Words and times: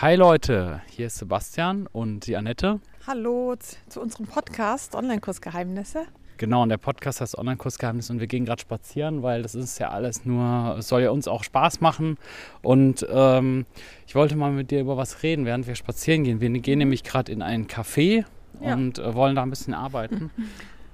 Hi 0.00 0.14
Leute, 0.14 0.80
hier 0.88 1.08
ist 1.08 1.18
Sebastian 1.18 1.88
und 1.90 2.28
die 2.28 2.36
Annette. 2.36 2.78
Hallo 3.04 3.56
zu 3.88 4.00
unserem 4.00 4.26
Podcast 4.26 4.94
Online-Kursgeheimnisse. 4.94 6.06
Genau, 6.36 6.62
und 6.62 6.68
der 6.68 6.76
Podcast 6.76 7.20
heißt 7.20 7.36
Online-Kursgeheimnisse 7.36 8.12
und 8.12 8.20
wir 8.20 8.28
gehen 8.28 8.44
gerade 8.44 8.60
spazieren, 8.62 9.24
weil 9.24 9.42
das 9.42 9.56
ist 9.56 9.80
ja 9.80 9.88
alles 9.88 10.24
nur, 10.24 10.76
es 10.78 10.86
soll 10.86 11.02
ja 11.02 11.10
uns 11.10 11.26
auch 11.26 11.42
Spaß 11.42 11.80
machen. 11.80 12.16
Und 12.62 13.04
ähm, 13.10 13.66
ich 14.06 14.14
wollte 14.14 14.36
mal 14.36 14.52
mit 14.52 14.70
dir 14.70 14.82
über 14.82 14.96
was 14.96 15.24
reden, 15.24 15.44
während 15.44 15.66
wir 15.66 15.74
spazieren 15.74 16.22
gehen. 16.22 16.40
Wir 16.40 16.48
gehen 16.50 16.78
nämlich 16.78 17.02
gerade 17.02 17.32
in 17.32 17.42
ein 17.42 17.66
Café 17.66 18.24
ja. 18.60 18.74
und 18.74 19.00
äh, 19.00 19.14
wollen 19.16 19.34
da 19.34 19.42
ein 19.42 19.50
bisschen 19.50 19.74
arbeiten. 19.74 20.30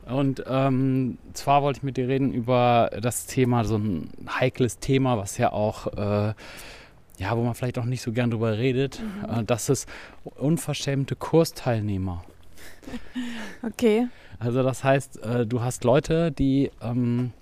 Und 0.06 0.44
ähm, 0.46 1.16
zwar 1.32 1.62
wollte 1.62 1.78
ich 1.78 1.82
mit 1.82 1.96
dir 1.96 2.08
reden 2.08 2.34
über 2.34 2.90
das 3.00 3.24
Thema, 3.24 3.64
so 3.64 3.76
ein 3.76 4.10
heikles 4.28 4.78
Thema, 4.78 5.16
was 5.16 5.38
ja 5.38 5.50
auch, 5.50 5.86
äh, 5.96 6.34
ja, 7.18 7.36
wo 7.36 7.42
man 7.42 7.54
vielleicht 7.54 7.78
auch 7.78 7.84
nicht 7.84 8.02
so 8.02 8.12
gern 8.12 8.30
drüber 8.30 8.58
redet. 8.58 9.00
Mhm. 9.00 9.40
Äh, 9.40 9.44
das 9.44 9.68
ist 9.68 9.88
unverschämte 10.36 11.16
Kursteilnehmer. 11.16 12.24
Okay. 13.62 14.08
Also 14.38 14.62
das 14.62 14.84
heißt, 14.84 15.22
äh, 15.22 15.46
du 15.46 15.62
hast 15.62 15.84
Leute, 15.84 16.30
die 16.30 16.70
ähm, 16.82 17.32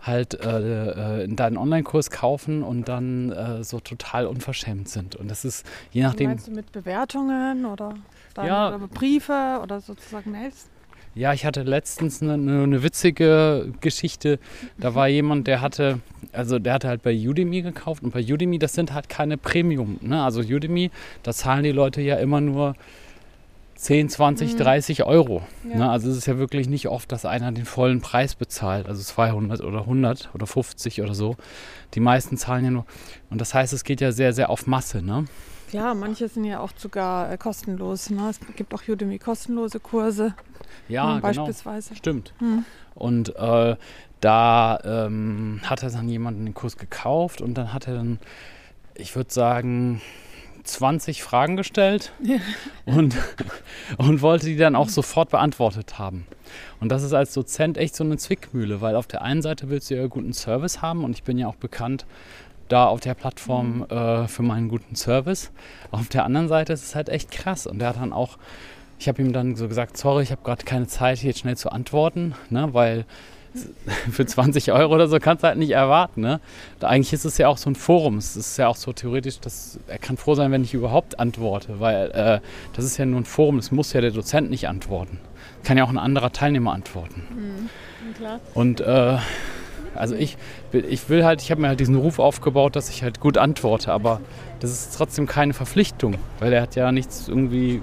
halt 0.00 0.34
äh, 0.34 1.24
äh 1.24 1.28
deinen 1.28 1.58
Online-Kurs 1.58 2.10
kaufen 2.10 2.62
und 2.62 2.88
dann 2.88 3.32
äh, 3.32 3.64
so 3.64 3.80
total 3.80 4.26
unverschämt 4.26 4.88
sind. 4.88 5.14
Und 5.16 5.30
das 5.30 5.44
ist 5.44 5.66
je 5.90 6.02
nachdem. 6.02 6.30
Meinst 6.30 6.48
du 6.48 6.52
mit 6.52 6.72
Bewertungen 6.72 7.66
oder, 7.66 7.94
ja, 8.36 8.74
oder 8.74 8.88
Briefe 8.88 9.60
oder 9.62 9.80
sozusagen 9.80 10.30
Mails? 10.30 10.68
Ja, 11.14 11.34
ich 11.34 11.44
hatte 11.44 11.62
letztens 11.62 12.22
eine, 12.22 12.34
eine, 12.34 12.82
witzige 12.82 13.72
Geschichte. 13.82 14.38
Da 14.78 14.94
war 14.94 15.08
jemand, 15.08 15.46
der 15.46 15.60
hatte, 15.60 16.00
also 16.32 16.58
der 16.58 16.74
hatte 16.74 16.88
halt 16.88 17.02
bei 17.02 17.14
Udemy 17.14 17.60
gekauft 17.60 18.02
und 18.02 18.12
bei 18.12 18.20
Udemy, 18.20 18.58
das 18.58 18.72
sind 18.72 18.94
halt 18.94 19.10
keine 19.10 19.36
Premium. 19.36 19.98
Ne? 20.00 20.22
Also 20.22 20.40
Udemy, 20.40 20.90
da 21.22 21.32
zahlen 21.32 21.64
die 21.64 21.72
Leute 21.72 22.00
ja 22.00 22.16
immer 22.16 22.40
nur 22.40 22.74
10, 23.74 24.08
20, 24.08 24.54
mhm. 24.54 24.58
30 24.58 25.04
Euro. 25.04 25.42
Ja. 25.68 25.76
Ne? 25.76 25.90
Also 25.90 26.08
es 26.08 26.16
ist 26.16 26.26
ja 26.26 26.38
wirklich 26.38 26.68
nicht 26.68 26.88
oft, 26.88 27.12
dass 27.12 27.26
einer 27.26 27.52
den 27.52 27.66
vollen 27.66 28.00
Preis 28.00 28.34
bezahlt, 28.34 28.86
also 28.86 29.02
200 29.02 29.60
oder 29.60 29.80
100 29.80 30.30
oder 30.34 30.46
50 30.46 31.02
oder 31.02 31.14
so. 31.14 31.36
Die 31.94 32.00
meisten 32.00 32.38
zahlen 32.38 32.64
ja 32.64 32.70
nur. 32.70 32.86
Und 33.28 33.40
das 33.40 33.52
heißt, 33.52 33.72
es 33.74 33.84
geht 33.84 34.00
ja 34.00 34.12
sehr, 34.12 34.32
sehr 34.32 34.48
auf 34.48 34.66
Masse. 34.66 35.02
Ne? 35.02 35.26
Ja, 35.72 35.94
manche 35.94 36.28
sind 36.28 36.44
ja 36.44 36.60
auch 36.60 36.70
sogar 36.76 37.32
äh, 37.32 37.38
kostenlos. 37.38 38.10
Ne? 38.10 38.28
Es 38.30 38.38
gibt 38.56 38.72
auch 38.72 38.82
Udemy 38.86 39.18
kostenlose 39.18 39.80
Kurse. 39.80 40.34
Ja, 40.88 41.04
hm, 41.04 41.10
genau. 41.10 41.22
beispielsweise. 41.22 41.96
Stimmt. 41.96 42.32
Hm. 42.38 42.64
Und 42.94 43.34
äh, 43.36 43.76
da 44.20 44.78
ähm, 44.84 45.60
hat 45.64 45.82
er 45.82 45.90
dann 45.90 46.08
jemanden 46.08 46.44
den 46.44 46.54
Kurs 46.54 46.76
gekauft 46.76 47.40
und 47.40 47.54
dann 47.54 47.72
hat 47.72 47.88
er 47.88 47.94
dann, 47.94 48.18
ich 48.94 49.16
würde 49.16 49.32
sagen, 49.32 50.00
20 50.64 51.22
Fragen 51.22 51.56
gestellt 51.56 52.12
ja. 52.22 52.36
und, 52.84 53.16
und 53.96 54.22
wollte 54.22 54.46
die 54.46 54.56
dann 54.56 54.76
auch 54.76 54.88
sofort 54.88 55.30
beantwortet 55.30 55.98
haben. 55.98 56.26
Und 56.80 56.90
das 56.90 57.02
ist 57.02 57.12
als 57.12 57.32
Dozent 57.34 57.78
echt 57.78 57.96
so 57.96 58.04
eine 58.04 58.16
Zwickmühle, 58.16 58.80
weil 58.80 58.94
auf 58.94 59.06
der 59.06 59.22
einen 59.22 59.42
Seite 59.42 59.70
willst 59.70 59.90
du 59.90 59.96
ja 59.96 60.06
guten 60.06 60.32
Service 60.32 60.82
haben 60.82 61.04
und 61.04 61.12
ich 61.12 61.24
bin 61.24 61.38
ja 61.38 61.48
auch 61.48 61.56
bekannt 61.56 62.06
da 62.68 62.86
auf 62.86 63.00
der 63.00 63.14
Plattform 63.14 63.78
mhm. 63.78 63.86
äh, 63.90 64.28
für 64.28 64.42
meinen 64.42 64.68
guten 64.68 64.96
Service. 64.96 65.50
Auf 65.90 66.08
der 66.08 66.24
anderen 66.24 66.48
Seite 66.48 66.72
ist 66.72 66.84
es 66.84 66.94
halt 66.94 67.08
echt 67.08 67.30
krass. 67.30 67.66
Und 67.66 67.80
der 67.80 67.88
hat 67.88 67.96
dann 67.96 68.12
auch, 68.12 68.38
ich 69.02 69.08
habe 69.08 69.20
ihm 69.20 69.32
dann 69.32 69.56
so 69.56 69.66
gesagt, 69.66 69.96
sorry, 69.96 70.22
ich 70.22 70.30
habe 70.30 70.42
gerade 70.44 70.64
keine 70.64 70.86
Zeit, 70.86 71.18
hier 71.18 71.34
schnell 71.34 71.56
zu 71.56 71.72
antworten, 71.72 72.36
ne, 72.50 72.68
weil 72.72 73.04
für 74.10 74.24
20 74.24 74.70
Euro 74.70 74.94
oder 74.94 75.08
so 75.08 75.18
kannst 75.18 75.42
du 75.42 75.48
halt 75.48 75.58
nicht 75.58 75.72
erwarten. 75.72 76.20
Ne? 76.20 76.40
Da 76.78 76.86
eigentlich 76.86 77.12
ist 77.12 77.24
es 77.24 77.36
ja 77.36 77.48
auch 77.48 77.58
so 77.58 77.68
ein 77.68 77.74
Forum. 77.74 78.16
Es 78.16 78.36
ist 78.36 78.56
ja 78.56 78.68
auch 78.68 78.76
so 78.76 78.92
theoretisch, 78.92 79.40
dass 79.40 79.78
er 79.88 79.98
kann 79.98 80.16
froh 80.16 80.34
sein, 80.34 80.52
wenn 80.52 80.62
ich 80.62 80.72
überhaupt 80.72 81.18
antworte, 81.18 81.80
weil 81.80 82.10
äh, 82.12 82.40
das 82.74 82.84
ist 82.84 82.96
ja 82.96 83.04
nur 83.04 83.20
ein 83.20 83.24
Forum. 83.24 83.56
Das 83.56 83.72
muss 83.72 83.92
ja 83.92 84.00
der 84.00 84.12
Dozent 84.12 84.50
nicht 84.50 84.68
antworten. 84.68 85.18
Kann 85.64 85.76
ja 85.76 85.84
auch 85.84 85.90
ein 85.90 85.98
anderer 85.98 86.32
Teilnehmer 86.32 86.72
antworten. 86.72 87.22
Mhm. 87.30 87.70
Und 88.54 88.80
äh, 88.80 89.18
also 89.94 90.14
ich, 90.14 90.36
ich 90.72 91.08
will 91.08 91.24
halt, 91.24 91.42
ich 91.42 91.50
habe 91.50 91.60
mir 91.60 91.68
halt 91.68 91.80
diesen 91.80 91.96
Ruf 91.96 92.18
aufgebaut, 92.18 92.76
dass 92.76 92.88
ich 92.88 93.02
halt 93.02 93.20
gut 93.20 93.36
antworte, 93.36 93.92
aber 93.92 94.20
das 94.62 94.70
ist 94.70 94.96
trotzdem 94.96 95.26
keine 95.26 95.54
Verpflichtung, 95.54 96.14
weil 96.38 96.52
er 96.52 96.62
hat 96.62 96.76
ja 96.76 96.92
nichts 96.92 97.26
irgendwie 97.26 97.82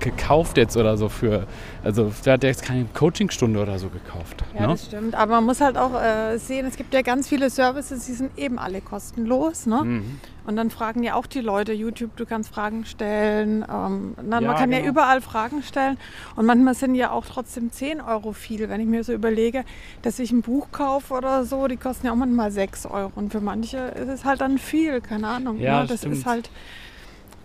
gekauft 0.00 0.56
jetzt 0.56 0.76
oder 0.76 0.96
so 0.96 1.08
für, 1.08 1.46
also 1.84 2.12
der 2.24 2.32
hat 2.32 2.42
ja 2.42 2.48
jetzt 2.48 2.64
keine 2.64 2.86
Coachingstunde 2.92 3.62
oder 3.62 3.78
so 3.78 3.88
gekauft. 3.88 4.42
Ja, 4.54 4.62
ne? 4.62 4.66
das 4.68 4.86
stimmt, 4.86 5.14
aber 5.14 5.34
man 5.34 5.44
muss 5.44 5.60
halt 5.60 5.78
auch 5.78 5.94
äh, 5.94 6.36
sehen, 6.38 6.66
es 6.66 6.76
gibt 6.76 6.92
ja 6.92 7.02
ganz 7.02 7.28
viele 7.28 7.50
Services, 7.50 8.06
die 8.06 8.14
sind 8.14 8.36
eben 8.36 8.58
alle 8.58 8.80
kostenlos, 8.80 9.66
ne? 9.66 9.84
Mhm. 9.84 10.20
Und 10.48 10.56
dann 10.56 10.70
fragen 10.70 11.02
ja 11.02 11.12
auch 11.12 11.26
die 11.26 11.42
Leute, 11.42 11.74
YouTube, 11.74 12.16
du 12.16 12.24
kannst 12.24 12.48
Fragen 12.54 12.86
stellen. 12.86 13.66
Ähm, 13.70 14.14
na, 14.22 14.40
ja, 14.40 14.46
man 14.46 14.56
kann 14.56 14.70
genau. 14.70 14.82
ja 14.82 14.88
überall 14.88 15.20
Fragen 15.20 15.62
stellen. 15.62 15.98
Und 16.36 16.46
manchmal 16.46 16.72
sind 16.72 16.94
ja 16.94 17.10
auch 17.10 17.26
trotzdem 17.26 17.70
10 17.70 18.00
Euro 18.00 18.32
viel. 18.32 18.66
Wenn 18.70 18.80
ich 18.80 18.86
mir 18.86 19.04
so 19.04 19.12
überlege, 19.12 19.66
dass 20.00 20.18
ich 20.18 20.32
ein 20.32 20.40
Buch 20.40 20.68
kaufe 20.72 21.12
oder 21.12 21.44
so, 21.44 21.68
die 21.68 21.76
kosten 21.76 22.06
ja 22.06 22.12
auch 22.12 22.16
manchmal 22.16 22.50
6 22.50 22.86
Euro. 22.86 23.12
Und 23.14 23.30
für 23.30 23.42
manche 23.42 23.76
ist 23.76 24.08
es 24.08 24.24
halt 24.24 24.40
dann 24.40 24.56
viel, 24.56 25.02
keine 25.02 25.28
Ahnung. 25.28 25.58
Ja, 25.58 25.82
ne? 25.82 25.86
Das 25.86 26.02
stimmt. 26.08 26.20
ist 26.20 26.26
halt. 26.26 26.50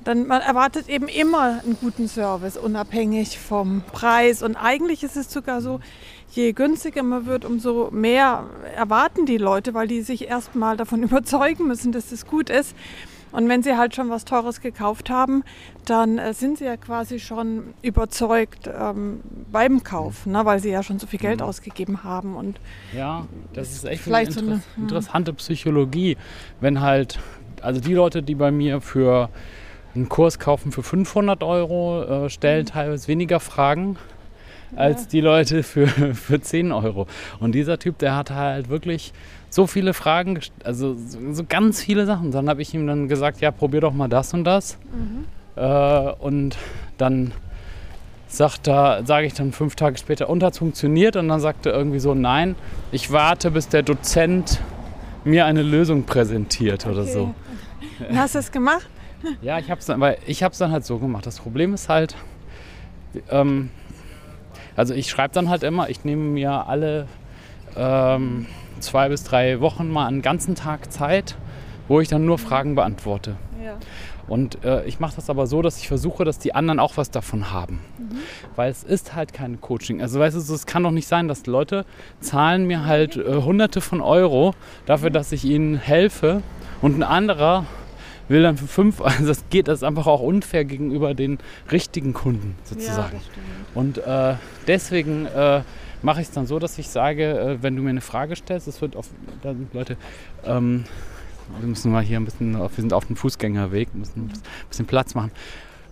Dann, 0.03 0.27
man 0.27 0.41
erwartet 0.41 0.89
eben 0.89 1.07
immer 1.07 1.61
einen 1.63 1.77
guten 1.79 2.09
Service, 2.09 2.57
unabhängig 2.57 3.39
vom 3.39 3.83
Preis. 3.93 4.43
Und 4.43 4.57
eigentlich 4.57 5.01
ist 5.03 5.15
es 5.15 5.31
sogar 5.31 5.61
so, 5.61 5.79
je 6.31 6.51
günstiger 6.51 7.03
man 7.03 7.25
wird, 7.25 7.45
umso 7.45 7.89
mehr 7.91 8.45
erwarten 8.75 9.25
die 9.25 9.37
Leute, 9.37 9.73
weil 9.73 9.87
die 9.87 10.01
sich 10.01 10.27
erstmal 10.27 10.75
davon 10.75 11.03
überzeugen 11.03 11.67
müssen, 11.67 11.93
dass 11.93 12.11
es 12.11 12.25
gut 12.25 12.49
ist. 12.49 12.75
Und 13.33 13.49
wenn 13.49 13.63
sie 13.63 13.75
halt 13.75 13.95
schon 13.95 14.11
was 14.11 14.25
Teures 14.25 14.61
gekauft 14.61 15.09
haben, 15.09 15.43
dann 15.85 16.19
äh, 16.19 16.33
sind 16.33 16.59
sie 16.59 16.65
ja 16.65 16.77
quasi 16.77 17.19
schon 17.19 17.73
überzeugt 17.81 18.69
ähm, 18.71 19.21
beim 19.51 19.83
Kauf, 19.83 20.27
ne, 20.27 20.45
weil 20.45 20.59
sie 20.59 20.69
ja 20.69 20.83
schon 20.83 20.99
so 20.99 21.07
viel 21.07 21.19
Geld 21.19 21.39
mhm. 21.39 21.47
ausgegeben 21.47 22.03
haben. 22.03 22.35
Und 22.35 22.59
ja, 22.95 23.25
das 23.53 23.71
ist 23.71 23.85
echt 23.85 24.03
vielleicht 24.03 24.37
eine 24.37 24.39
inter 24.39 24.57
so 24.57 24.63
eine, 24.75 24.83
interessante 24.83 25.33
Psychologie, 25.33 26.15
wenn 26.61 26.79
halt, 26.81 27.19
also 27.63 27.79
die 27.79 27.93
Leute, 27.93 28.21
die 28.21 28.35
bei 28.35 28.51
mir 28.51 28.81
für 28.81 29.29
einen 29.95 30.09
Kurs 30.09 30.39
kaufen 30.39 30.71
für 30.71 30.83
500 30.83 31.43
Euro, 31.43 32.25
äh, 32.25 32.29
stellen 32.29 32.63
mhm. 32.63 32.69
teilweise 32.69 33.07
weniger 33.07 33.39
Fragen 33.39 33.97
als 34.75 35.07
die 35.07 35.21
Leute 35.21 35.63
für, 35.63 35.87
für 36.13 36.41
10 36.41 36.71
Euro. 36.71 37.07
Und 37.39 37.53
dieser 37.53 37.79
Typ, 37.79 37.99
der 37.99 38.15
hat 38.15 38.31
halt 38.31 38.69
wirklich 38.69 39.13
so 39.49 39.67
viele 39.67 39.93
Fragen, 39.93 40.39
also 40.63 40.95
so 41.31 41.43
ganz 41.47 41.81
viele 41.83 42.05
Sachen. 42.05 42.31
Dann 42.31 42.49
habe 42.49 42.61
ich 42.61 42.73
ihm 42.73 42.87
dann 42.87 43.07
gesagt, 43.07 43.39
ja, 43.39 43.51
probier 43.51 43.81
doch 43.81 43.93
mal 43.93 44.07
das 44.07 44.33
und 44.33 44.43
das. 44.45 44.77
Mhm. 44.91 45.25
Äh, 45.55 46.11
und 46.19 46.57
dann 46.97 47.33
sagt 48.27 48.67
er, 48.67 49.05
sage 49.05 49.27
ich 49.27 49.35
dann 49.35 49.51
fünf 49.51 49.75
Tage 49.75 49.97
später, 49.99 50.27
und 50.27 50.41
hat 50.41 50.57
funktioniert? 50.57 51.15
Und 51.15 51.27
dann 51.27 51.39
sagte 51.39 51.69
er 51.69 51.77
irgendwie 51.77 51.99
so, 51.99 52.15
nein, 52.15 52.55
ich 52.91 53.11
warte, 53.11 53.51
bis 53.51 53.69
der 53.69 53.83
Dozent 53.83 54.59
mir 55.23 55.45
eine 55.45 55.61
Lösung 55.61 56.03
präsentiert 56.03 56.87
oder 56.87 57.03
okay. 57.03 57.13
so. 57.13 57.35
Und 58.09 58.17
hast 58.17 58.35
du 58.35 58.39
es 58.39 58.51
gemacht? 58.51 58.87
Ja, 59.41 59.57
ich 59.57 59.71
habe 59.71 59.79
es 59.79 59.85
dann, 59.85 60.01
dann 60.57 60.71
halt 60.73 60.85
so 60.85 60.99
gemacht. 60.99 61.25
Das 61.25 61.39
Problem 61.39 61.73
ist 61.73 61.87
halt, 61.87 62.17
ähm, 63.29 63.69
also 64.75 64.93
ich 64.93 65.09
schreibe 65.09 65.33
dann 65.33 65.47
halt 65.47 65.63
immer, 65.63 65.89
ich 65.89 66.03
nehme 66.03 66.23
mir 66.23 66.67
alle 66.67 67.07
ähm, 67.77 68.47
zwei 68.81 69.07
bis 69.07 69.23
drei 69.23 69.61
Wochen 69.61 69.89
mal 69.89 70.07
einen 70.07 70.21
ganzen 70.21 70.55
Tag 70.55 70.91
Zeit, 70.91 71.37
wo 71.87 72.01
ich 72.01 72.09
dann 72.09 72.25
nur 72.25 72.37
Fragen 72.37 72.75
beantworte. 72.75 73.37
Ja. 73.63 73.77
Und 74.27 74.63
äh, 74.63 74.85
ich 74.85 74.99
mache 74.99 75.15
das 75.15 75.29
aber 75.29 75.47
so, 75.47 75.61
dass 75.61 75.77
ich 75.77 75.87
versuche, 75.87 76.23
dass 76.23 76.39
die 76.39 76.55
anderen 76.55 76.79
auch 76.79 76.97
was 76.97 77.11
davon 77.11 77.51
haben. 77.51 77.79
Mhm. 77.97 78.17
Weil 78.55 78.71
es 78.71 78.83
ist 78.83 79.15
halt 79.15 79.33
kein 79.33 79.59
Coaching. 79.59 80.01
Also 80.01 80.19
weißt 80.19 80.35
du, 80.35 80.53
es 80.53 80.65
kann 80.65 80.83
doch 80.83 80.91
nicht 80.91 81.07
sein, 81.07 81.27
dass 81.27 81.45
Leute 81.45 81.85
zahlen 82.21 82.65
mir 82.65 82.85
halt 82.85 83.17
äh, 83.17 83.41
hunderte 83.41 83.81
von 83.81 84.01
Euro 84.01 84.53
dafür, 84.85 85.09
dass 85.09 85.31
ich 85.31 85.43
ihnen 85.43 85.75
helfe 85.75 86.41
und 86.81 86.97
ein 86.97 87.03
anderer 87.03 87.65
will 88.29 88.43
dann 88.43 88.57
für 88.57 88.67
fünf, 88.67 89.01
also 89.01 89.27
das 89.27 89.43
geht, 89.49 89.67
das 89.67 89.79
ist 89.79 89.83
einfach 89.83 90.07
auch 90.07 90.21
unfair 90.21 90.65
gegenüber 90.65 91.13
den 91.13 91.39
richtigen 91.71 92.13
Kunden 92.13 92.55
sozusagen. 92.63 93.17
Ja, 93.17 93.79
und 93.79 93.97
äh, 93.97 94.35
deswegen 94.67 95.25
äh, 95.25 95.61
mache 96.01 96.21
ich 96.21 96.27
es 96.27 96.33
dann 96.33 96.45
so, 96.45 96.59
dass 96.59 96.77
ich 96.77 96.89
sage, 96.89 97.37
äh, 97.37 97.57
wenn 97.61 97.75
du 97.75 97.81
mir 97.81 97.89
eine 97.89 98.01
Frage 98.01 98.35
stellst, 98.35 98.67
es 98.67 98.81
wird 98.81 98.95
auf, 98.95 99.09
da 99.41 99.53
sind 99.53 99.73
Leute, 99.73 99.97
ähm, 100.45 100.85
wir 101.59 101.67
müssen 101.67 101.91
mal 101.91 102.03
hier 102.03 102.17
ein 102.17 102.25
bisschen, 102.25 102.57
wir 102.57 102.69
sind 102.69 102.93
auf 102.93 103.05
dem 103.05 103.15
Fußgängerweg, 103.15 103.93
müssen 103.95 104.29
ein 104.29 104.33
bisschen 104.69 104.85
Platz 104.85 105.15
machen. 105.15 105.31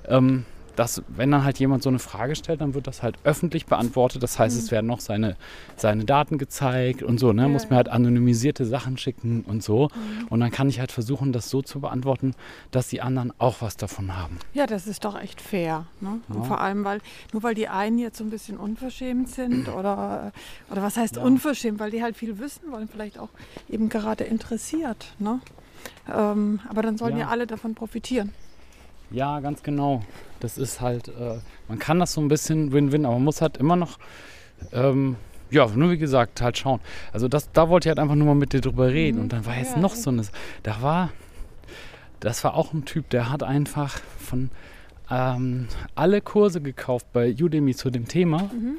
Ähm, 0.08 0.46
dass, 0.76 1.04
wenn 1.08 1.32
dann 1.32 1.44
halt 1.44 1.60
jemand 1.60 1.84
so 1.84 1.90
eine 1.90 2.00
Frage 2.00 2.36
stellt, 2.36 2.62
dann 2.62 2.74
wird 2.74 2.88
das 2.88 3.04
halt 3.04 3.18
öffentlich 3.24 3.66
beantwortet. 3.66 4.24
Das 4.24 4.40
heißt, 4.40 4.56
mhm. 4.56 4.64
es 4.64 4.72
werden 4.72 4.88
noch 4.88 5.00
seine, 5.00 5.36
seine 5.76 6.06
Daten 6.06 6.38
gezeigt 6.38 7.04
und 7.04 7.20
so. 7.20 7.34
Ne? 7.34 7.44
Ja, 7.44 7.48
Muss 7.48 7.70
mir 7.70 7.76
halt 7.76 7.90
anonymisierte 7.90 8.66
Sachen 8.66 8.98
schicken 8.98 9.44
und 9.48 9.64
so. 9.64 9.90
Mhm. 9.90 10.28
Und 10.30 10.40
dann 10.40 10.52
kann 10.52 10.70
ich 10.70 10.80
halt 10.80 10.92
versuchen, 10.92 11.34
das 11.34 11.50
so 11.50 11.62
zu 11.62 11.80
beantworten, 11.80 12.34
dass 12.72 12.88
die 12.88 13.02
anderen 13.02 13.34
auch 13.38 13.62
was 13.62 13.78
davon 13.78 14.16
haben. 14.16 14.38
Ja, 14.54 14.68
das 14.68 14.88
ist 14.88 15.06
doch 15.06 15.20
echt 15.20 15.42
fair. 15.42 15.86
Ne? 16.00 16.20
Ja. 16.30 16.36
Und 16.36 16.46
vor 16.46 16.62
allem, 16.62 16.84
weil 16.84 17.02
nur 17.34 17.44
weil 17.44 17.56
die 17.56 17.68
einen 17.68 18.00
jetzt 18.00 18.18
so 18.18 18.24
ein 18.24 18.30
bisschen 18.30 18.58
unverschämt 18.58 19.30
sind 19.30 19.68
oder, 19.76 20.32
oder 20.70 20.82
was 20.82 20.98
heißt 20.98 21.18
ja. 21.18 21.22
unverschämt, 21.24 21.80
weil 21.80 21.92
die 21.92 22.02
halt 22.02 22.18
viel 22.18 22.40
wissen 22.40 22.72
wollen, 22.72 22.88
vielleicht 22.88 23.20
auch 23.20 23.30
eben 23.70 23.90
gerade 23.90 24.24
interessiert. 24.24 25.14
Ne? 25.20 25.40
Ähm, 26.14 26.60
aber 26.70 26.82
dann 26.82 26.98
sollen 26.98 27.18
ja 27.18 27.28
alle 27.28 27.48
davon 27.48 27.76
profitieren. 27.76 28.34
Ja, 29.12 29.40
ganz 29.40 29.64
genau. 29.64 30.04
Das 30.40 30.58
ist 30.58 30.82
halt, 30.82 31.10
äh, 31.10 31.40
man 31.68 31.80
kann 31.80 32.00
das 32.00 32.14
so 32.14 32.22
ein 32.22 32.28
bisschen 32.28 32.72
Win-Win, 32.72 33.06
aber 33.06 33.16
man 33.16 33.26
muss 33.26 33.42
halt 33.42 33.58
immer 33.58 33.76
noch, 33.76 34.00
ähm, 34.72 35.18
ja, 35.50 35.68
nur 35.68 35.92
wie 35.92 35.98
gesagt, 35.98 36.42
halt 36.42 36.58
schauen. 36.58 36.80
Also 37.12 37.28
das, 37.28 37.52
da 37.52 37.70
wollte 37.70 37.88
ich 37.88 37.90
halt 37.90 38.00
einfach 38.00 38.16
nur 38.16 38.28
mal 38.28 38.36
mit 38.36 38.54
dir 38.54 38.62
drüber 38.62 38.90
reden. 38.90 39.18
Mhm. 39.18 39.24
Und 39.24 39.34
dann 39.34 39.46
war 39.46 39.58
jetzt 39.58 39.76
ja, 39.76 39.82
noch 39.82 39.96
so 39.96 40.10
eine, 40.10 40.24
da 40.64 40.82
war, 40.82 41.10
das 42.20 42.44
war 42.44 42.56
auch 42.56 42.74
ein 42.74 42.86
Typ, 42.86 43.10
der 43.10 43.30
hat 43.30 43.44
einfach 43.44 44.00
von 44.18 44.50
ähm, 45.10 45.68
alle 45.94 46.22
Kurse 46.22 46.62
gekauft 46.62 47.08
bei 47.12 47.36
Udemy 47.40 47.76
zu 47.76 47.90
dem 47.90 48.08
Thema. 48.08 48.44
Mhm. 48.44 48.78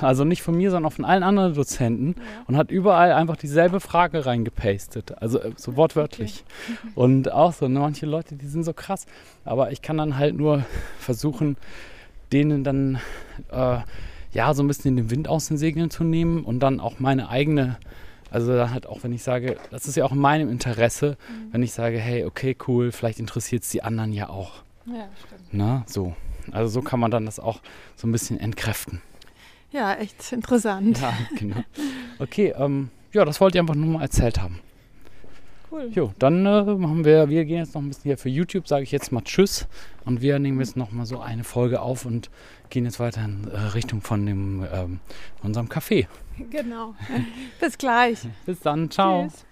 Also 0.00 0.24
nicht 0.24 0.42
von 0.42 0.56
mir, 0.56 0.70
sondern 0.70 0.90
auch 0.90 0.94
von 0.94 1.04
allen 1.04 1.22
anderen 1.22 1.54
Dozenten 1.54 2.14
ja. 2.16 2.22
und 2.46 2.56
hat 2.56 2.70
überall 2.70 3.12
einfach 3.12 3.36
dieselbe 3.36 3.80
Frage 3.80 4.26
reingepastet. 4.26 5.20
Also 5.20 5.40
äh, 5.40 5.52
so 5.56 5.76
wortwörtlich. 5.76 6.44
Okay. 6.68 6.92
Und 6.94 7.32
auch 7.32 7.52
so, 7.52 7.66
ne, 7.68 7.80
manche 7.80 8.06
Leute, 8.06 8.36
die 8.36 8.46
sind 8.46 8.64
so 8.64 8.72
krass. 8.72 9.06
Aber 9.44 9.72
ich 9.72 9.80
kann 9.80 9.96
dann 9.96 10.18
halt 10.18 10.36
nur 10.36 10.64
versuchen, 10.98 11.56
denen 12.32 12.62
dann 12.62 13.00
äh, 13.50 13.78
ja 14.32 14.54
so 14.54 14.62
ein 14.62 14.68
bisschen 14.68 14.96
den 14.96 15.10
Wind 15.10 15.28
aus 15.28 15.48
den 15.48 15.56
Segeln 15.56 15.90
zu 15.90 16.04
nehmen 16.04 16.44
und 16.44 16.60
dann 16.60 16.78
auch 16.80 17.00
meine 17.00 17.30
eigene, 17.30 17.78
also 18.30 18.54
dann 18.54 18.72
halt 18.72 18.86
auch, 18.86 19.02
wenn 19.02 19.12
ich 19.12 19.22
sage, 19.22 19.56
das 19.70 19.86
ist 19.86 19.96
ja 19.96 20.04
auch 20.04 20.12
in 20.12 20.18
meinem 20.18 20.50
Interesse, 20.50 21.16
mhm. 21.28 21.52
wenn 21.52 21.62
ich 21.62 21.72
sage, 21.72 21.98
hey, 21.98 22.24
okay, 22.24 22.56
cool, 22.68 22.92
vielleicht 22.92 23.18
interessiert 23.18 23.62
es 23.62 23.70
die 23.70 23.82
anderen 23.82 24.12
ja 24.12 24.28
auch. 24.28 24.62
Ja, 24.86 25.08
stimmt. 25.26 25.42
Na, 25.52 25.84
so. 25.86 26.14
Also 26.52 26.68
so 26.68 26.82
kann 26.82 27.00
man 27.00 27.10
dann 27.10 27.26
das 27.26 27.38
auch 27.38 27.60
so 27.96 28.08
ein 28.08 28.12
bisschen 28.12 28.40
entkräften. 28.40 29.02
Ja, 29.72 29.94
echt 29.94 30.32
interessant. 30.32 31.00
Ja, 31.00 31.12
genau. 31.36 31.62
Okay, 32.18 32.54
ähm, 32.56 32.90
ja, 33.12 33.24
das 33.24 33.40
wollte 33.40 33.56
ich 33.56 33.60
einfach 33.60 33.74
nur 33.74 33.98
mal 33.98 34.02
erzählt 34.02 34.40
haben. 34.40 34.60
Cool. 35.70 35.88
Jo, 35.94 36.12
dann 36.18 36.44
äh, 36.46 36.62
machen 36.64 37.04
wir, 37.04 37.28
wir 37.28 37.44
gehen 37.44 37.58
jetzt 37.58 37.74
noch 37.74 37.82
ein 37.82 37.88
bisschen 37.88 38.02
hier 38.02 38.18
für 38.18 38.28
YouTube, 38.28 38.66
sage 38.66 38.82
ich 38.82 38.90
jetzt 38.90 39.12
mal 39.12 39.22
Tschüss. 39.22 39.68
Und 40.04 40.20
wir 40.20 40.38
nehmen 40.40 40.58
jetzt 40.58 40.76
noch 40.76 40.90
mal 40.90 41.06
so 41.06 41.20
eine 41.20 41.44
Folge 41.44 41.80
auf 41.80 42.04
und 42.04 42.28
gehen 42.70 42.84
jetzt 42.84 42.98
weiter 42.98 43.24
in 43.24 43.48
äh, 43.48 43.56
Richtung 43.56 44.00
von 44.00 44.26
dem, 44.26 44.66
ähm, 44.72 45.00
unserem 45.42 45.68
Café. 45.68 46.08
Genau. 46.50 46.94
Bis 47.60 47.78
gleich. 47.78 48.18
Bis 48.46 48.60
dann. 48.60 48.90
Ciao. 48.90 49.28
Tschüss. 49.28 49.46